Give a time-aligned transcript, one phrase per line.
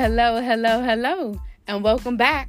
[0.00, 2.48] Hello, hello, hello, and welcome back,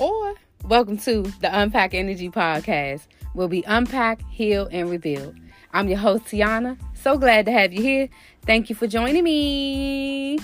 [0.00, 0.34] or
[0.64, 3.02] welcome to the Unpack Energy Podcast,
[3.34, 5.32] where we unpack, heal, and reveal.
[5.72, 6.76] I'm your host, Tiana.
[6.92, 8.08] So glad to have you here.
[8.46, 10.40] Thank you for joining me.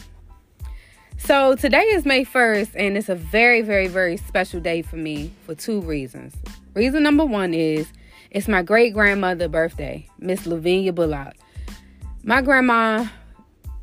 [1.18, 5.32] So, today is May 1st, and it's a very, very, very special day for me
[5.45, 6.36] for two reasons.
[6.75, 7.93] Reason number one is
[8.30, 11.34] it's my great grandmother's birthday, Miss Lavinia Bullock.
[12.23, 13.09] My grandma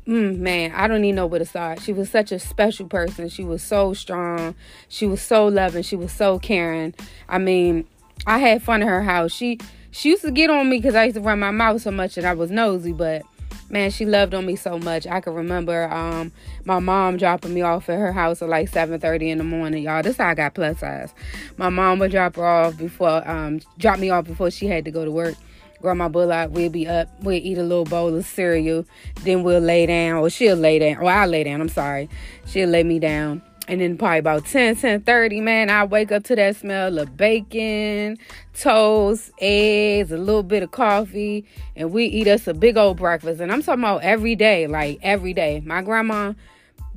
[0.06, 1.80] mm, man, I don't even know where to start.
[1.80, 3.28] She was such a special person.
[3.28, 4.54] She was so strong.
[4.88, 5.82] She was so loving.
[5.82, 6.94] She was so caring.
[7.28, 7.86] I mean,
[8.26, 9.32] I had fun at her house.
[9.32, 9.58] She
[9.90, 12.16] she used to get on me because I used to run my mouth so much
[12.16, 13.22] and I was nosy, but
[13.70, 15.06] man, she loved on me so much.
[15.06, 16.32] I can remember um,
[16.64, 20.02] my mom dropping me off at her house at like 7:30 in the morning, y'all.
[20.02, 21.14] This how I got plus size.
[21.56, 24.90] My mom would drop her off before um, drop me off before she had to
[24.90, 25.34] go to work.
[25.80, 28.84] Grandma Bullock, we'll be up, we'll eat a little bowl of cereal,
[29.22, 32.08] then we'll lay down, or she'll lay down, or I'll lay down, I'm sorry.
[32.46, 33.42] She'll lay me down.
[33.68, 37.16] And then probably about 10, 10 30, man, I wake up to that smell of
[37.16, 38.18] bacon,
[38.52, 41.46] toast, eggs, a little bit of coffee,
[41.76, 43.40] and we eat us a big old breakfast.
[43.40, 45.62] And I'm talking about every day, like every day.
[45.64, 46.32] My grandma,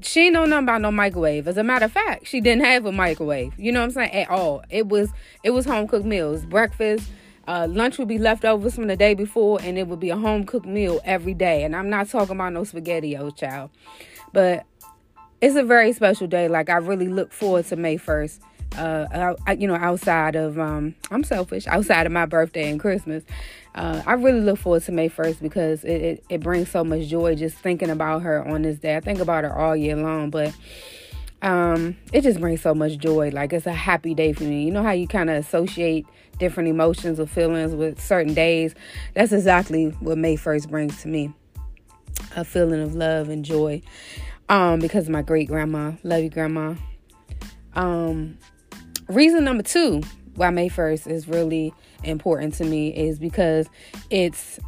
[0.01, 1.47] she know nothing about no microwave.
[1.47, 3.53] As a matter of fact, she didn't have a microwave.
[3.57, 4.11] You know what I'm saying?
[4.11, 4.63] At all.
[4.69, 5.09] It was
[5.43, 7.07] it was home cooked meals, breakfast,
[7.47, 10.45] uh, lunch would be leftovers from the day before, and it would be a home
[10.45, 11.63] cooked meal every day.
[11.63, 13.69] And I'm not talking about no spaghetti, oh child.
[14.31, 14.65] But
[15.41, 16.47] it's a very special day.
[16.47, 18.39] Like I really look forward to May 1st.
[18.77, 21.67] Uh, I, you know, outside of um, I'm selfish.
[21.67, 23.23] Outside of my birthday and Christmas,
[23.75, 27.07] uh, I really look forward to May 1st because it, it, it brings so much
[27.07, 28.95] joy just thinking about her on this day.
[28.95, 30.55] I think about her all year long, but
[31.41, 33.29] um, it just brings so much joy.
[33.31, 34.63] Like it's a happy day for me.
[34.63, 36.07] You know how you kind of associate
[36.39, 38.75] different emotions or feelings with certain days.
[39.13, 41.33] That's exactly what May 1st brings to me.
[42.35, 43.81] A feeling of love and joy.
[44.49, 45.93] Um, because my great grandma.
[46.03, 46.75] Love you, grandma.
[47.75, 48.37] Um,
[49.07, 50.01] reason number two
[50.35, 51.73] why May 1st is really
[52.03, 53.67] important to me is because
[54.09, 54.59] it's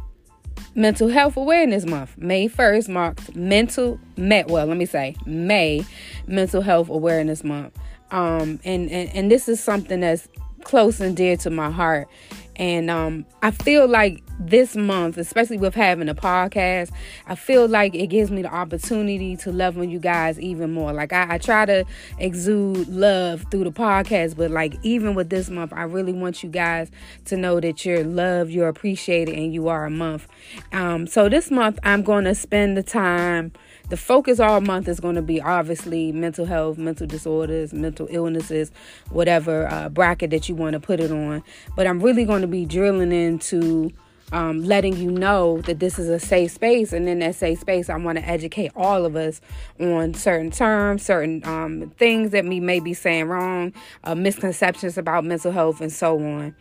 [0.74, 2.16] Mental Health Awareness Month.
[2.18, 5.84] May 1st marks mental met, well, let me say May
[6.26, 7.76] Mental Health Awareness Month.
[8.10, 10.28] Um, and, and and this is something that's
[10.66, 12.08] close and dear to my heart.
[12.56, 16.90] And um, I feel like this month, especially with having a podcast,
[17.26, 20.92] I feel like it gives me the opportunity to love on you guys even more.
[20.92, 21.84] Like I, I try to
[22.18, 26.48] exude love through the podcast, but like even with this month, I really want you
[26.48, 26.90] guys
[27.26, 30.26] to know that you're loved, you're appreciated, and you are a month.
[30.72, 33.52] Um, so this month, I'm going to spend the time
[33.88, 38.72] the focus all month is going to be obviously mental health, mental disorders, mental illnesses,
[39.10, 41.42] whatever uh, bracket that you want to put it on.
[41.76, 43.92] But I'm really going to be drilling into
[44.32, 46.92] um, letting you know that this is a safe space.
[46.92, 49.40] And in that safe space, I want to educate all of us
[49.78, 53.72] on certain terms, certain um, things that we may be saying wrong,
[54.04, 56.56] uh, misconceptions about mental health, and so on.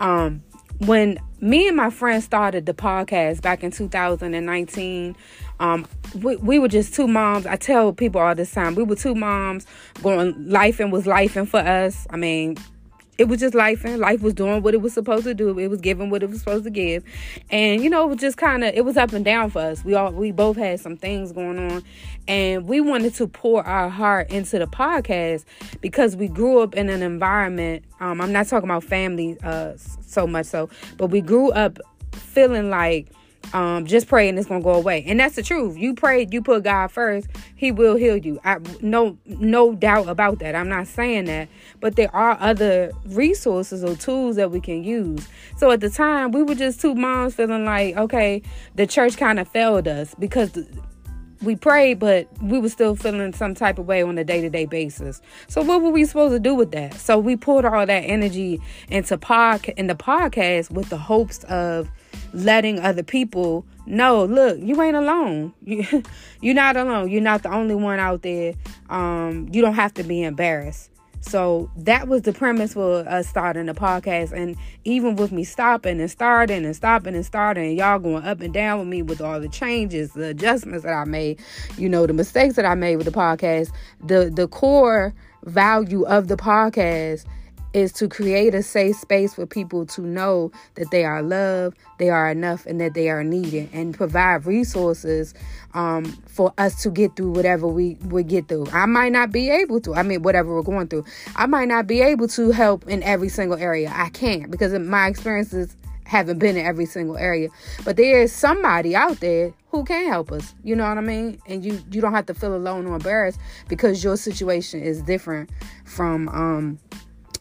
[0.00, 0.42] Um,
[0.78, 5.16] when me and my friend started the podcast back in 2019,
[5.62, 5.86] um,
[6.16, 7.46] we, we were just two moms.
[7.46, 9.64] I tell people all this time, we were two moms
[10.02, 12.04] going life and was life and for us.
[12.10, 12.56] I mean,
[13.16, 15.56] it was just life and life was doing what it was supposed to do.
[15.56, 17.04] It was giving what it was supposed to give.
[17.48, 19.84] And you know, it was just kind of it was up and down for us.
[19.84, 21.84] We all we both had some things going on
[22.26, 25.44] and we wanted to pour our heart into the podcast
[25.80, 30.26] because we grew up in an environment um, I'm not talking about family uh, so
[30.26, 31.78] much so, but we grew up
[32.12, 33.12] feeling like
[33.52, 35.76] um, just praying it's gonna go away, and that's the truth.
[35.76, 38.40] You pray, you put God first, He will heal you.
[38.44, 40.54] I no no doubt about that.
[40.54, 41.48] I'm not saying that,
[41.80, 45.28] but there are other resources or tools that we can use.
[45.56, 48.42] So at the time, we were just two moms feeling like, okay,
[48.74, 50.50] the church kind of failed us because
[51.42, 54.48] we prayed, but we were still feeling some type of way on a day to
[54.48, 55.20] day basis.
[55.48, 56.94] So what were we supposed to do with that?
[56.94, 61.90] So we poured all that energy into pod in the podcast with the hopes of
[62.32, 65.52] letting other people know look you ain't alone.
[65.62, 66.02] You,
[66.40, 67.10] you're not alone.
[67.10, 68.54] You're not the only one out there.
[68.90, 70.90] Um, you don't have to be embarrassed.
[71.20, 74.32] So that was the premise for us starting the podcast.
[74.32, 78.40] And even with me stopping and starting and stopping and starting and y'all going up
[78.40, 81.38] and down with me with all the changes the adjustments that i made
[81.78, 83.70] you know the mistakes that i made with the podcast
[84.04, 85.14] the the core
[85.44, 87.24] value of the podcast
[87.72, 92.10] is to create a safe space for people to know that they are loved, they
[92.10, 95.34] are enough, and that they are needed, and provide resources
[95.74, 98.66] um, for us to get through whatever we we get through.
[98.72, 99.94] I might not be able to.
[99.94, 101.04] I mean, whatever we're going through,
[101.36, 103.92] I might not be able to help in every single area.
[103.94, 107.48] I can't because my experiences haven't been in every single area.
[107.84, 110.54] But there is somebody out there who can help us.
[110.62, 111.40] You know what I mean?
[111.46, 113.38] And you you don't have to feel alone or embarrassed
[113.68, 115.50] because your situation is different
[115.84, 116.78] from um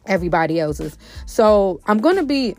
[0.06, 0.98] everybody else's.
[1.26, 2.56] So I'm gonna be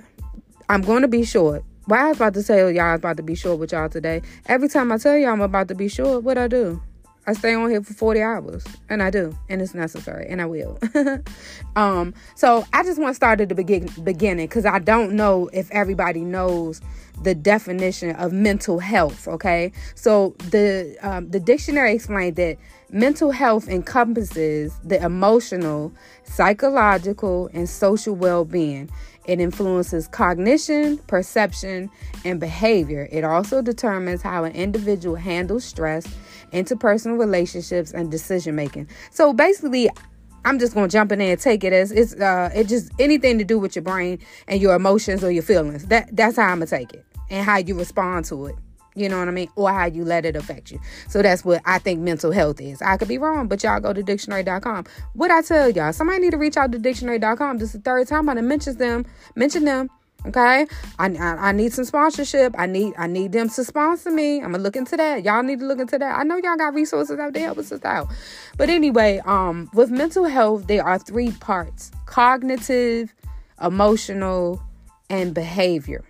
[0.68, 1.64] I'm gonna be short.
[1.86, 3.88] Why I was about to tell y'all I was about to be short with y'all
[3.88, 4.22] today.
[4.46, 6.80] Every time I tell y'all I'm about to be short, what I do?
[7.24, 10.46] I stay on here for 40 hours and I do and it's necessary and I
[10.46, 10.78] will.
[11.76, 15.48] um so I just want to start at the begin- beginning cuz I don't know
[15.52, 16.80] if everybody knows
[17.22, 19.72] the definition of mental health, okay?
[19.94, 22.58] So the um, the dictionary explained that
[22.92, 25.92] mental health encompasses the emotional,
[26.24, 28.90] psychological and social well-being
[29.26, 31.90] it influences cognition, perception,
[32.24, 33.08] and behavior.
[33.12, 36.06] It also determines how an individual handles stress,
[36.52, 38.88] interpersonal relationships, and decision making.
[39.10, 39.88] So basically,
[40.44, 43.38] I'm just gonna jump in there and take it as it's uh it just anything
[43.38, 44.18] to do with your brain
[44.48, 45.86] and your emotions or your feelings.
[45.86, 48.56] That that's how I'm gonna take it and how you respond to it.
[48.94, 49.48] You know what I mean?
[49.56, 50.80] Or how you let it affect you.
[51.08, 52.82] So that's what I think mental health is.
[52.82, 54.84] I could be wrong, but y'all go to dictionary.com.
[55.14, 57.58] What I tell y'all, somebody need to reach out to dictionary.com.
[57.58, 59.06] This is the third time I mention them.
[59.34, 59.88] Mention them.
[60.24, 60.66] Okay,
[61.00, 62.54] I, I, I need some sponsorship.
[62.56, 64.36] I need I need them to sponsor me.
[64.36, 65.24] I'm gonna look into that.
[65.24, 66.16] Y'all need to look into that.
[66.16, 68.06] I know y'all got resources out there help us out.
[68.56, 73.12] But anyway, um, with mental health, there are three parts: cognitive,
[73.60, 74.62] emotional,
[75.10, 76.04] and behavior.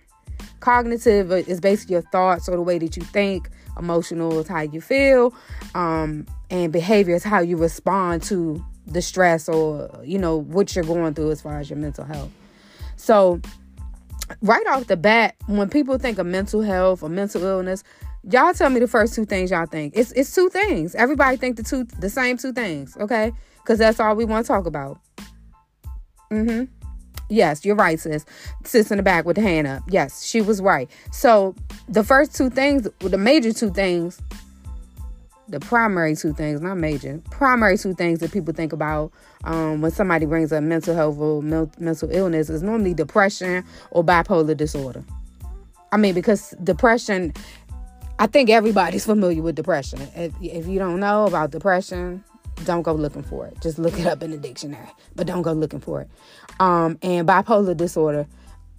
[0.63, 3.49] Cognitive is basically your thoughts or the way that you think.
[3.77, 5.35] Emotional is how you feel.
[5.75, 10.85] Um, and behavior is how you respond to the stress or, you know, what you're
[10.85, 12.31] going through as far as your mental health.
[12.95, 13.41] So,
[14.41, 17.83] right off the bat, when people think of mental health or mental illness,
[18.31, 19.91] y'all tell me the first two things y'all think.
[19.97, 20.95] It's it's two things.
[20.95, 23.33] Everybody think the two the same two things, okay?
[23.57, 24.97] Because that's all we want to talk about.
[26.31, 26.82] Mm-hmm.
[27.33, 28.25] Yes, you're right, sis.
[28.63, 29.81] Sis in the back with the hand up.
[29.89, 30.89] Yes, she was right.
[31.11, 31.55] So
[31.89, 34.21] the first two things, the major two things,
[35.47, 39.11] the primary two things, not major, primary two things that people think about
[39.45, 44.55] um, when somebody brings up mental health or mental illness is normally depression or bipolar
[44.55, 45.03] disorder.
[45.91, 47.33] I mean, because depression,
[48.19, 50.01] I think everybody's familiar with depression.
[50.15, 52.23] If, if you don't know about depression,
[52.65, 53.59] don't go looking for it.
[53.61, 56.09] Just look it up in the dictionary, but don't go looking for it.
[56.59, 58.27] Um, and bipolar disorder,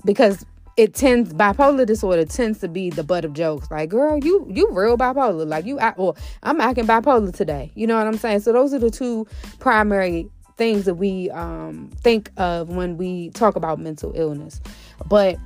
[0.05, 0.45] because
[0.77, 3.71] it tends bipolar disorder tends to be the butt of jokes.
[3.71, 5.47] Like, girl, you you real bipolar.
[5.47, 7.73] Like you, or I'm acting bipolar today.
[7.75, 8.41] You know what I'm saying?
[8.41, 9.27] So those are the two
[9.59, 14.61] primary things that we um, think of when we talk about mental illness.
[15.07, 15.37] But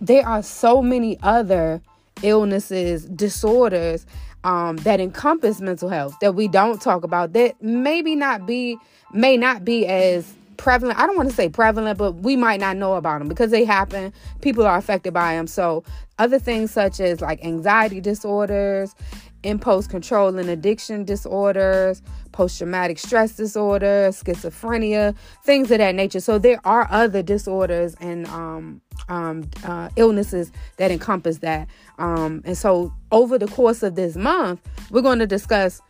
[0.00, 1.80] there are so many other
[2.22, 4.06] illnesses, disorders
[4.44, 8.78] um, that encompass mental health that we don't talk about that maybe not be
[9.12, 10.98] may not be as prevalent.
[10.98, 13.64] I don't want to say prevalent, but we might not know about them because they
[13.64, 14.12] happen.
[14.40, 15.46] People are affected by them.
[15.46, 15.84] So
[16.18, 18.94] other things such as like anxiety disorders,
[19.42, 22.02] impulse control and addiction disorders,
[22.32, 25.14] post traumatic stress disorder, schizophrenia,
[25.44, 26.20] things of that nature.
[26.20, 31.68] So there are other disorders and um, um, uh, illnesses that encompass that.
[31.98, 34.60] Um, and so over the course of this month,
[34.90, 35.80] we're going to discuss.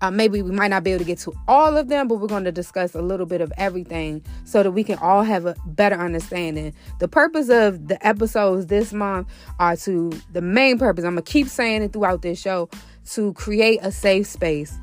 [0.00, 2.28] Uh, maybe we might not be able to get to all of them, but we're
[2.28, 5.54] going to discuss a little bit of everything so that we can all have a
[5.66, 6.74] better understanding.
[7.00, 11.32] The purpose of the episodes this month are to the main purpose, I'm going to
[11.32, 12.68] keep saying it throughout this show,
[13.12, 14.78] to create a safe space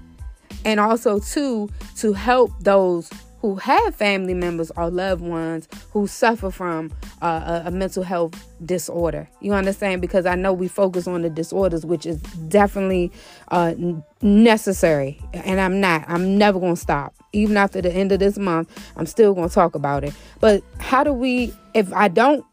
[0.66, 6.52] and also two to help those who have family members or loved ones who suffer
[6.52, 6.92] from
[7.24, 9.28] uh, a, a, mental health disorder.
[9.40, 10.00] You understand?
[10.00, 13.12] Because I know we focus on the disorders, which is definitely
[13.48, 13.74] uh,
[14.22, 15.20] necessary.
[15.34, 16.06] And I'm not.
[16.08, 17.16] I'm never going to stop.
[17.34, 20.14] Even after the end of this month, I'm still going to talk about it.
[20.40, 22.46] But how do we, if I don't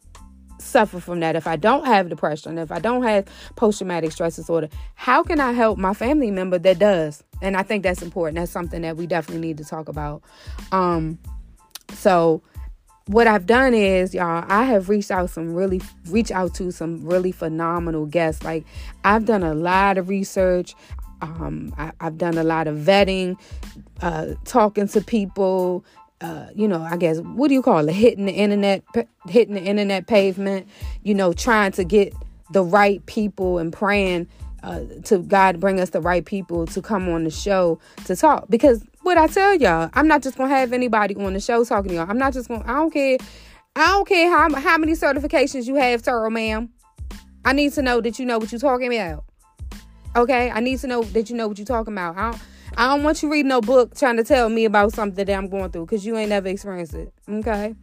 [0.58, 4.36] suffer from that, if I don't have depression, if I don't have post traumatic stress
[4.36, 7.22] disorder, how can I help my family member that does?
[7.42, 8.36] And I think that's important.
[8.36, 10.22] That's something that we definitely need to talk about.
[10.72, 11.18] Um,
[11.94, 12.42] so
[13.08, 17.04] what I've done is, y'all, I have reached out some really reach out to some
[17.06, 18.44] really phenomenal guests.
[18.44, 18.66] Like
[19.02, 20.74] I've done a lot of research.
[21.20, 23.38] Um, I, have done a lot of vetting,
[24.02, 25.84] uh, talking to people,
[26.20, 27.92] uh, you know, I guess what do you call it?
[27.92, 28.82] Hitting the internet,
[29.28, 30.68] hitting the internet pavement.
[31.02, 32.12] You know, trying to get
[32.50, 34.28] the right people and praying
[34.62, 38.46] uh, to God bring us the right people to come on the show to talk.
[38.48, 41.90] Because what I tell y'all, I'm not just gonna have anybody on the show talking
[41.90, 42.10] to y'all.
[42.10, 42.64] I'm not just gonna.
[42.64, 43.18] I don't care.
[43.76, 46.70] I don't care how how many certifications you have, Taro, ma'am.
[47.44, 49.24] I need to know that you know what you're talking about.
[50.16, 52.16] Okay, I need to know that you know what you're talking about.
[52.16, 52.42] I don't,
[52.76, 55.48] I don't want you reading no book trying to tell me about something that I'm
[55.48, 57.12] going through because you ain't never experienced it.
[57.28, 57.74] Okay.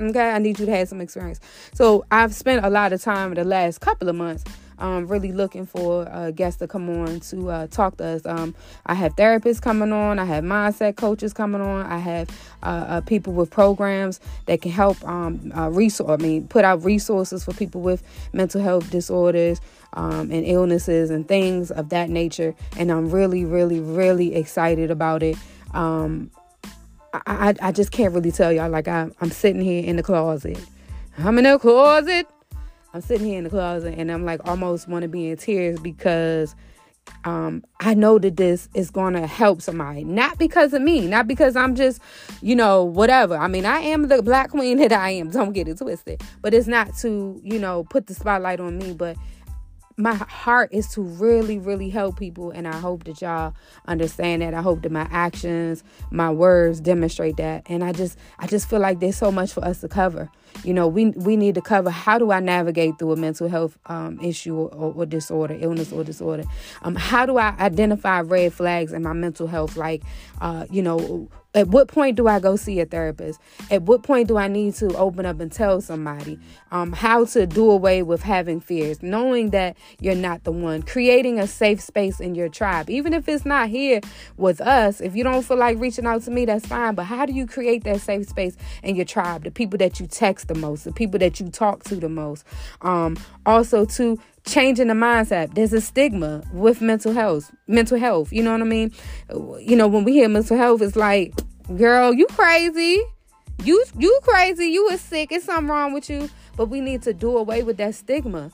[0.00, 1.40] Okay, I need you to have some experience.
[1.74, 4.44] So I've spent a lot of time in the last couple of months
[4.78, 8.26] um, really looking for a guest to come on to uh, talk to us.
[8.26, 8.54] Um,
[8.86, 10.18] I have therapists coming on.
[10.18, 11.86] I have mindset coaches coming on.
[11.86, 12.30] I have
[12.62, 16.10] uh, uh, people with programs that can help um, uh, resource.
[16.10, 19.60] I mean, put out resources for people with mental health disorders
[19.94, 22.54] um, and illnesses and things of that nature.
[22.76, 25.36] And I'm really, really, really excited about it.
[25.74, 26.30] Um,
[27.12, 28.70] I, I, I just can't really tell y'all.
[28.70, 30.58] Like I, I'm sitting here in the closet.
[31.18, 32.28] I'm in the closet
[32.98, 35.78] I'm sitting here in the closet and I'm like almost want to be in tears
[35.78, 36.56] because
[37.22, 40.02] um, I know that this is going to help somebody.
[40.02, 42.00] Not because of me, not because I'm just,
[42.42, 43.36] you know, whatever.
[43.36, 45.30] I mean, I am the black queen that I am.
[45.30, 46.24] Don't get it twisted.
[46.42, 49.16] But it's not to, you know, put the spotlight on me, but
[49.98, 53.52] my heart is to really, really help people, and I hope that y'all
[53.86, 54.54] understand that.
[54.54, 57.64] I hope that my actions, my words demonstrate that.
[57.66, 60.30] And I just, I just feel like there's so much for us to cover.
[60.64, 63.76] You know, we we need to cover how do I navigate through a mental health
[63.86, 66.44] um, issue or, or, disorder, illness or disorder.
[66.82, 69.76] Um, how do I identify red flags in my mental health?
[69.76, 70.02] Like,
[70.40, 73.40] uh, you know, at what point do I go see a therapist?
[73.70, 76.38] At what point do I need to open up and tell somebody
[76.70, 81.38] um, how to do away with having fears, knowing that you're not the one, creating
[81.38, 84.00] a safe space in your tribe, even if it's not here
[84.36, 85.00] with us.
[85.00, 86.94] If you don't feel like reaching out to me, that's fine.
[86.94, 89.44] But how do you create that safe space in your tribe?
[89.44, 92.44] The people that you text the most, the people that you talk to the most.
[92.82, 95.54] Um, also, to changing the mindset.
[95.54, 97.52] There's a stigma with mental health.
[97.66, 98.92] Mental health, you know what I mean?
[99.30, 101.34] You know, when we hear mental health, it's like,
[101.76, 103.02] girl, you crazy.
[103.64, 104.66] You you crazy.
[104.66, 105.32] You is sick.
[105.32, 106.30] It's something wrong with you.
[106.56, 108.50] But we need to do away with that stigma.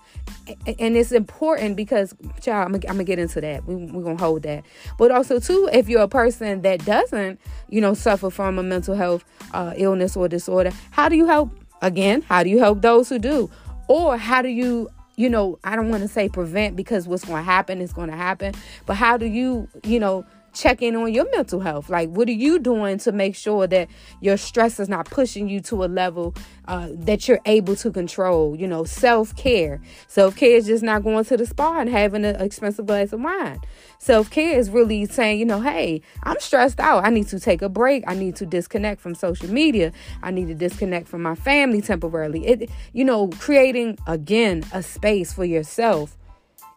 [0.79, 3.67] And it's important because, child, I'm, I'm gonna get into that.
[3.67, 4.65] We, we're gonna hold that.
[4.99, 8.95] But also, too, if you're a person that doesn't, you know, suffer from a mental
[8.95, 11.51] health uh, illness or disorder, how do you help?
[11.83, 13.51] Again, how do you help those who do?
[13.89, 17.38] Or how do you you know, I don't want to say prevent because what's going
[17.38, 18.54] to happen is going to happen,
[18.87, 21.90] but how do you, you know, check in on your mental health.
[21.90, 23.88] Like, what are you doing to make sure that
[24.20, 26.34] your stress is not pushing you to a level
[26.66, 28.56] uh, that you're able to control?
[28.56, 29.80] You know, self care.
[30.08, 33.20] Self care is just not going to the spa and having an expensive glass of
[33.20, 33.61] wine.
[33.99, 37.04] Self care is really saying, you know, hey, I'm stressed out.
[37.04, 38.04] I need to take a break.
[38.06, 39.92] I need to disconnect from social media.
[40.23, 42.46] I need to disconnect from my family temporarily.
[42.46, 46.16] It, you know, creating again a space for yourself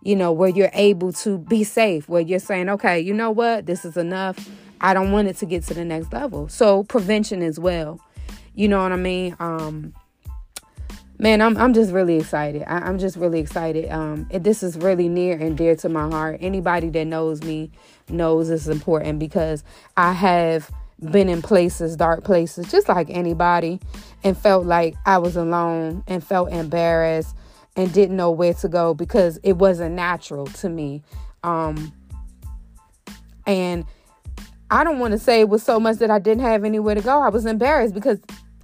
[0.07, 3.65] you know, where you're able to be safe, where you're saying, okay, you know what,
[3.65, 4.49] this is enough.
[4.79, 6.47] I don't want it to get to the next level.
[6.47, 7.99] So prevention as well.
[8.55, 9.35] You know what I mean?
[9.41, 9.93] Um,
[11.19, 12.63] man, I'm I'm just really excited.
[12.67, 13.91] I, am just really excited.
[13.91, 16.37] Um, this is really near and dear to my heart.
[16.39, 17.69] Anybody that knows me
[18.07, 19.65] knows it's important because
[19.97, 20.71] I have
[21.11, 23.81] been in places, dark places, just like anybody,
[24.23, 27.35] and felt like I was alone and felt embarrassed
[27.77, 31.03] and didn't know where to go because it wasn't natural to me.
[31.43, 31.93] Um,
[33.45, 33.85] and
[34.69, 37.01] I don't want to say it was so much that I didn't have anywhere to
[37.01, 37.21] go.
[37.21, 38.19] I was embarrassed because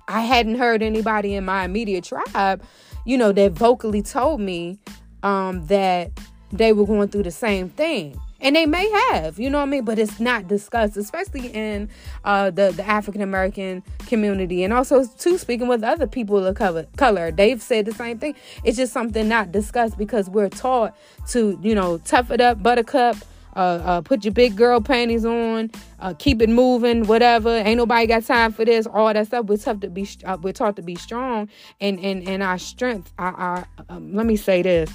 [0.08, 2.62] I hadn't heard anybody in my immediate tribe,
[3.05, 4.79] you know, that vocally told me
[5.22, 6.12] um, that
[6.51, 9.68] they were going through the same thing and they may have you know what i
[9.68, 11.90] mean but it's not discussed especially in
[12.26, 16.86] uh, the the african american community and also too speaking with other people of color
[16.98, 20.96] color they've said the same thing it's just something not discussed because we're taught
[21.28, 23.18] to you know tough it up buttercup
[23.56, 25.70] uh, uh, put your big girl panties on,
[26.00, 27.50] uh, keep it moving, whatever.
[27.50, 29.46] Ain't nobody got time for this, all that stuff.
[29.46, 33.14] We're tough to be, uh, we're taught to be strong, and and and our strength.
[33.20, 34.92] Our, our um, let me say this: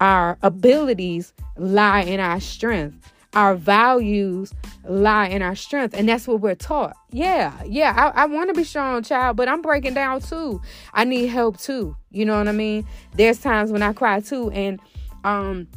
[0.00, 3.12] our abilities lie in our strength.
[3.34, 4.52] Our values
[4.84, 5.94] lie in our strength.
[5.94, 6.96] And that's what we're taught.
[7.10, 10.62] Yeah, yeah, I, I want to be strong, child, but I'm breaking down too.
[10.94, 11.96] I need help too.
[12.10, 12.86] You know what I mean?
[13.14, 14.50] There's times when I cry too.
[14.50, 14.80] And
[15.24, 15.68] um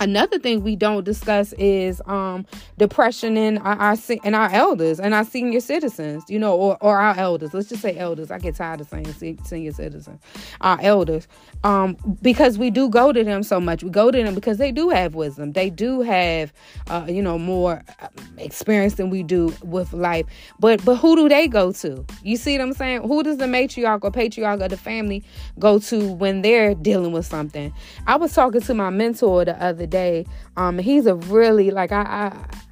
[0.00, 2.46] another thing we don't discuss is um,
[2.78, 6.98] depression in our, our in our elders and our senior citizens you know or, or
[6.98, 7.54] our elders.
[7.54, 8.30] Let's just say elders.
[8.30, 9.12] I get tired of saying
[9.44, 10.20] senior citizens
[10.60, 11.28] our elders.
[11.64, 13.82] Um, because we do go to them so much.
[13.84, 15.52] We go to them because they do have wisdom.
[15.52, 16.52] They do have
[16.88, 18.08] uh, you know more uh,
[18.38, 20.26] experience than we do with life.
[20.58, 22.04] But but who do they go to?
[22.22, 23.02] You see what i'm saying?
[23.02, 25.24] Who does the matriarch or patriarch of the family
[25.58, 27.72] go to when they're dealing with something?
[28.06, 30.26] I was talking to my mentor the other other day.
[30.56, 32.02] Um, he's a really like I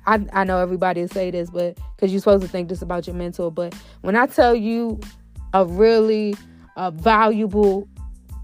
[0.06, 3.06] I I, I know everybody say this, but because you're supposed to think this about
[3.06, 5.00] your mentor, but when I tell you
[5.52, 6.34] a really
[6.76, 7.88] a valuable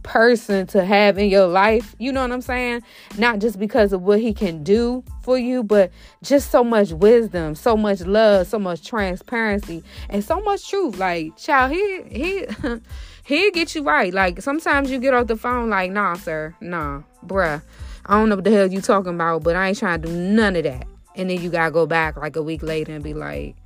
[0.03, 1.97] person to have in your life.
[1.99, 2.83] You know what I'm saying?
[3.19, 5.91] Not just because of what he can do for you, but
[6.23, 10.97] just so much wisdom, so much love, so much transparency, and so much truth.
[10.97, 12.47] Like, child, he he
[13.25, 14.15] he'll get you right.
[14.15, 17.61] Like sometimes you get off the phone like, nah, sir, nah, bruh.
[18.07, 20.15] I don't know what the hell you talking about, but I ain't trying to do
[20.15, 20.87] none of that.
[21.17, 23.57] And then you gotta go back like a week later and be like,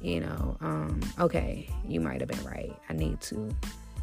[0.00, 2.74] you know, um, okay, you might have been right.
[2.88, 3.54] I need to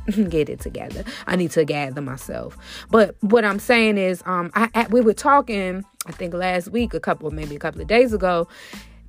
[0.30, 1.04] get it together.
[1.26, 2.58] I need to gather myself.
[2.90, 6.94] But what I'm saying is, um, I, I we were talking, I think last week,
[6.94, 8.48] a couple, maybe a couple of days ago,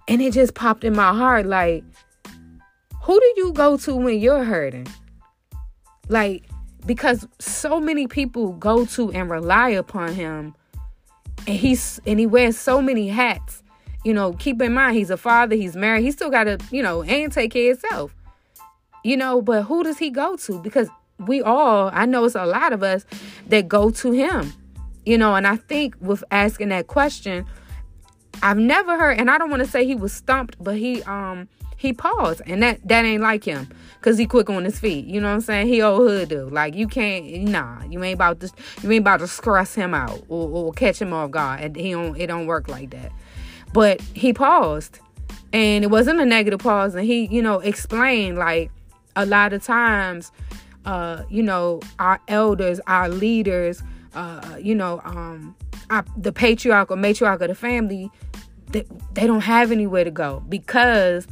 [0.09, 1.85] and it just popped in my heart, like,
[3.03, 4.87] who do you go to when you're hurting?
[6.09, 6.49] Like,
[6.89, 10.55] because so many people go to and rely upon him,
[11.47, 13.63] and he's and he wears so many hats.
[14.05, 17.03] You know, keep in mind he's a father, he's married, he still gotta, you know,
[17.03, 18.15] and take care of himself.
[19.05, 20.59] You know, but who does he go to?
[20.61, 23.05] Because we all, I know it's a lot of us
[23.49, 24.53] that go to him.
[25.05, 27.45] You know, and I think with asking that question,
[28.43, 31.49] I've never heard, and I don't want to say he was stumped, but he um
[31.77, 33.69] he paused, and that that ain't like him,
[34.01, 35.07] cause he quick on his feet.
[35.07, 35.69] You know what I'm saying?
[35.69, 36.53] He old hood dude.
[36.53, 38.51] Like you can't, nah, you ain't about to
[38.83, 41.61] you ain't about to stress him out or, or catch him off guard.
[41.61, 43.13] And he don't it don't work like that.
[43.73, 44.99] But he paused,
[45.53, 48.71] and it wasn't a negative pause, and he you know explained like
[49.19, 50.33] a lot of times,
[50.85, 53.83] uh, you know, our elders, our leaders,
[54.15, 55.55] uh, you know, um,
[56.17, 58.11] the patriarch or matriarch of the family,
[58.71, 61.27] they, they don't have anywhere to go because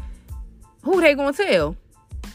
[0.82, 1.76] who they gonna tell?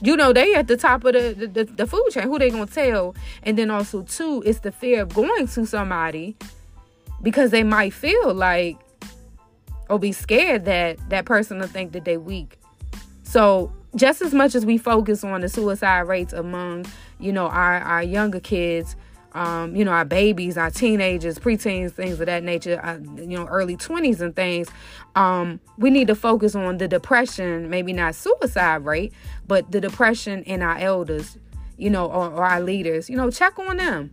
[0.01, 2.23] You know, they at the top of the, the, the food chain.
[2.23, 3.15] Who they gonna tell?
[3.43, 6.35] And then also too, it's the fear of going to somebody
[7.21, 8.77] because they might feel like
[9.89, 12.57] or be scared that that person will think that they weak.
[13.23, 16.85] So just as much as we focus on the suicide rates among,
[17.19, 18.95] you know, our, our younger kids,
[19.33, 23.45] um, you know, our babies, our teenagers, preteens, things of that nature, uh, you know,
[23.45, 24.67] early 20s and things,
[25.15, 29.13] um, we need to focus on the depression, maybe not suicide rate,
[29.47, 31.37] but the depression in our elders,
[31.77, 33.09] you know, or, or our leaders.
[33.09, 34.11] You know, check on them.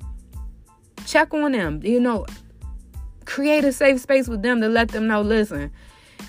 [1.06, 1.80] Check on them.
[1.82, 2.26] You know,
[3.24, 5.70] create a safe space with them to let them know, listen,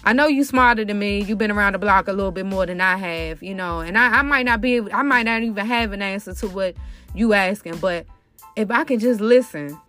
[0.04, 1.22] I know you smarter than me.
[1.22, 3.98] You've been around the block a little bit more than I have, you know, and
[3.98, 6.76] I, I might not be I might not even have an answer to what
[7.14, 8.06] you asking, but
[8.56, 9.80] if I can just listen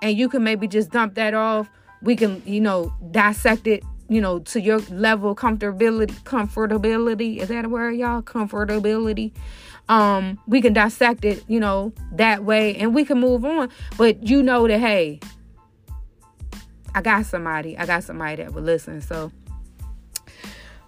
[0.00, 1.68] and you can maybe just dump that off,
[2.02, 7.38] we can, you know, dissect it, you know, to your level comfortability, comfortability.
[7.38, 8.22] Is that a word, y'all?
[8.22, 9.32] Comfortability.
[9.88, 13.68] Um, we can dissect it, you know, that way and we can move on.
[13.96, 15.20] But you know that, hey,
[16.94, 17.76] I got somebody.
[17.78, 19.00] I got somebody that would listen.
[19.00, 19.32] So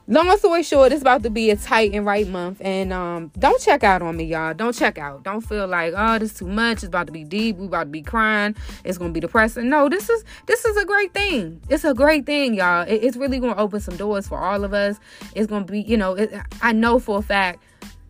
[0.07, 2.61] long story short, it's about to be a tight and right month.
[2.61, 4.55] And um, don't check out on me, y'all.
[4.55, 5.23] Don't check out.
[5.23, 6.79] Don't feel like, oh, this is too much.
[6.79, 7.57] It's about to be deep.
[7.57, 8.57] We about to be crying.
[8.85, 9.69] It's gonna be depressing.
[9.69, 11.61] No, this is this is a great thing.
[11.69, 12.83] It's a great thing, y'all.
[12.83, 14.99] It, it's really gonna open some doors for all of us.
[15.35, 17.63] It's gonna be, you know, it, I know for a fact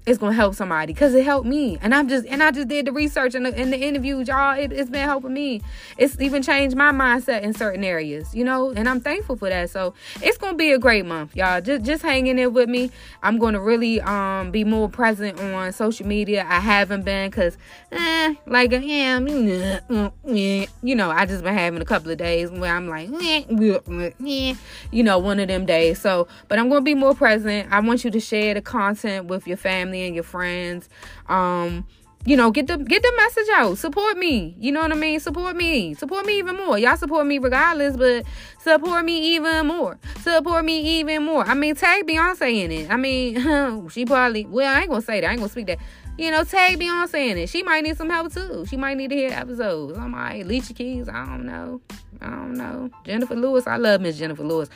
[0.06, 1.78] it's gonna help somebody because it helped me.
[1.80, 4.58] And i'm just and i just did the research and the, and the interviews y'all.
[4.58, 5.62] It, has been helping me.
[5.96, 9.70] It's even changed my mindset in certain areas you know and i'm thankful for that.
[9.70, 11.60] So it's gonna be a great month y'all.
[11.60, 12.90] Just just hang in with me.
[13.22, 16.46] I'm gonna really um be more present on social media.
[16.48, 17.56] I haven't been because
[17.92, 22.74] eh, like i am you know i just been having a couple of days where
[22.74, 23.08] i'm like
[24.20, 25.98] you know one of them days.
[26.00, 27.72] So but i'm gonna be more present.
[27.72, 30.88] I want you to share the content with your family family and your friends.
[31.28, 31.86] Um,
[32.26, 33.76] you know, get the get the message out.
[33.76, 34.56] Support me.
[34.58, 35.20] You know what I mean?
[35.20, 35.92] Support me.
[35.92, 36.78] Support me even more.
[36.78, 38.24] Y'all support me regardless, but
[38.60, 39.98] support me even more.
[40.22, 41.44] Support me even more.
[41.44, 42.90] I mean, tag Beyonce in it.
[42.90, 45.28] I mean, she probably well, I ain't gonna say that.
[45.28, 45.78] I ain't gonna speak that.
[46.16, 47.50] You know, tag Beyonce in it.
[47.50, 48.64] She might need some help too.
[48.70, 49.98] She might need to hear episodes.
[49.98, 51.10] I might Alicia Keys.
[51.10, 51.82] I don't know.
[52.22, 52.88] I don't know.
[53.04, 53.66] Jennifer Lewis.
[53.66, 54.70] I love Miss Jennifer Lewis.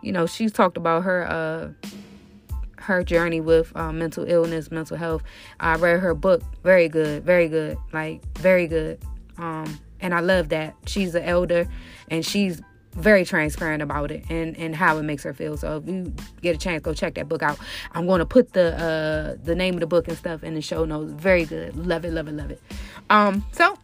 [0.00, 1.90] You know, she's talked about her uh
[2.78, 5.22] her journey with uh, mental illness, mental health.
[5.60, 9.00] I read her book, very good, very good, like very good.
[9.38, 11.68] Um, and I love that she's an elder,
[12.08, 12.60] and she's
[12.92, 15.56] very transparent about it and and how it makes her feel.
[15.56, 17.58] So if you get a chance, go check that book out.
[17.92, 20.62] I'm going to put the uh the name of the book and stuff in the
[20.62, 21.12] show notes.
[21.12, 22.60] Very good, love it, love it, love it.
[23.10, 23.78] Um, so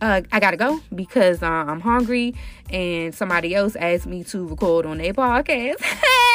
[0.00, 2.34] uh, I gotta go because uh, I'm hungry
[2.70, 5.82] and somebody else asked me to record on their podcast.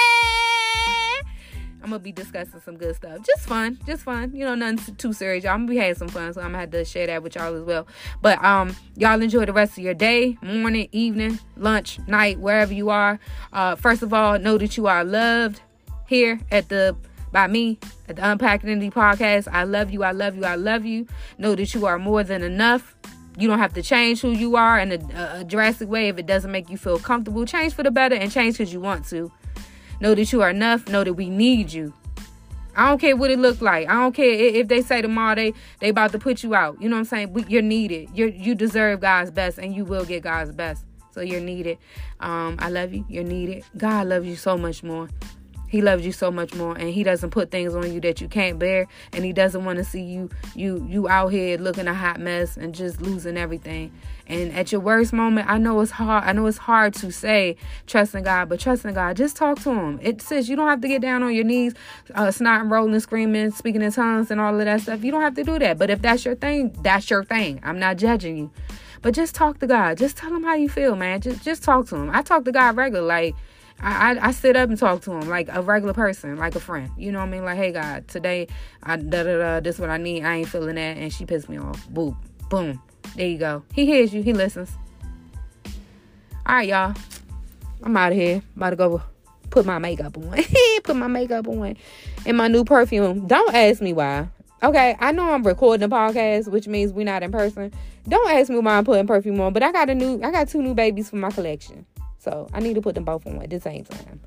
[1.82, 3.26] I'm gonna be discussing some good stuff.
[3.26, 4.36] Just fun, just fun.
[4.36, 5.46] You know, nothing too serious.
[5.46, 7.56] I'm gonna be having some fun, so I'm gonna have to share that with y'all
[7.56, 7.88] as well.
[8.22, 12.90] But um, y'all enjoy the rest of your day, morning, evening, lunch, night, wherever you
[12.90, 13.20] are.
[13.54, 15.62] Uh, first of all, know that you are loved
[16.08, 16.96] here at the
[17.32, 19.48] by me at the Unpacking Energy Podcast.
[19.52, 20.04] I love you.
[20.04, 20.46] I love you.
[20.46, 21.08] I love you.
[21.38, 22.96] Know that you are more than enough.
[23.38, 26.26] You don't have to change who you are in a, a drastic way if it
[26.26, 27.46] doesn't make you feel comfortable.
[27.46, 29.32] Change for the better and change because you want to.
[30.00, 30.88] Know that you are enough.
[30.88, 31.94] Know that we need you.
[32.76, 33.90] I don't care what it look like.
[33.90, 36.82] I don't care if they say tomorrow they they about to put you out.
[36.82, 37.46] You know what I'm saying?
[37.50, 38.10] You're needed.
[38.14, 40.86] You you deserve God's best, and you will get God's best.
[41.12, 41.78] So you're needed.
[42.20, 43.04] Um, I love you.
[43.10, 43.66] You're needed.
[43.76, 45.10] God loves you so much more.
[45.70, 48.28] He loves you so much more, and he doesn't put things on you that you
[48.28, 51.94] can't bear, and he doesn't want to see you you you out here looking a
[51.94, 53.92] hot mess and just losing everything.
[54.26, 56.24] And at your worst moment, I know it's hard.
[56.24, 57.56] I know it's hard to say
[57.88, 60.00] trusting God, but trusting God, just talk to Him.
[60.02, 61.74] It says you don't have to get down on your knees,
[62.14, 65.04] uh, snotting, rolling, screaming, speaking in tongues, and all of that stuff.
[65.04, 65.78] You don't have to do that.
[65.78, 67.60] But if that's your thing, that's your thing.
[67.64, 68.52] I'm not judging you,
[69.02, 69.98] but just talk to God.
[69.98, 71.22] Just tell Him how you feel, man.
[71.22, 72.10] Just just talk to Him.
[72.12, 73.36] I talk to God regular, like
[73.82, 76.60] I, I, I sit up and talk to him like a regular person, like a
[76.60, 76.90] friend.
[76.98, 77.46] You know what I mean?
[77.46, 78.48] Like, hey God, today
[78.84, 79.60] I da da da.
[79.60, 80.24] This what I need.
[80.24, 81.88] I ain't feeling that, and she pissed me off.
[81.90, 82.18] Boom,
[82.50, 82.82] boom.
[83.16, 83.64] There you go.
[83.74, 84.22] He hears you.
[84.22, 84.72] He listens.
[86.46, 86.96] All right, y'all.
[87.84, 88.42] I'm out of here.
[88.56, 89.02] About to go
[89.50, 90.44] put my makeup on.
[90.84, 91.76] put my makeup on
[92.26, 93.28] and my new perfume.
[93.28, 94.28] Don't ask me why.
[94.62, 97.72] Okay, I know I'm recording a podcast, which means we're not in person.
[98.08, 100.50] Don't ask me why I'm putting perfume on, but I got a new, I got
[100.50, 101.86] two new babies for my collection.
[102.20, 104.20] So I need to put them both on at the same time.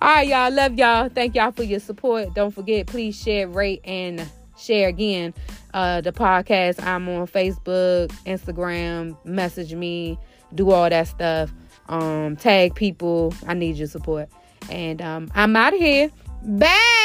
[0.00, 0.52] All right, y'all.
[0.52, 1.08] Love y'all.
[1.08, 2.34] Thank y'all for your support.
[2.34, 5.34] Don't forget, please share, rate, and share again
[5.72, 6.82] uh, the podcast.
[6.84, 9.16] I'm on Facebook, Instagram.
[9.24, 10.18] Message me.
[10.54, 11.52] Do all that stuff.
[11.88, 13.34] Um, tag people.
[13.46, 14.28] I need your support.
[14.70, 16.10] And um, I'm out of here.
[16.42, 17.03] Bye.